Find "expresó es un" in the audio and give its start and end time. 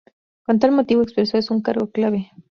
1.03-1.61